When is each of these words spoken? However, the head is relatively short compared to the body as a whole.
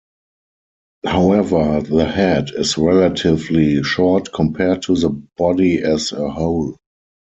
However, 1.05 1.79
the 1.81 2.05
head 2.05 2.49
is 2.57 2.75
relatively 2.75 3.83
short 3.83 4.33
compared 4.33 4.81
to 4.81 4.95
the 4.95 5.09
body 5.11 5.77
as 5.77 6.11
a 6.11 6.27
whole. 6.27 6.77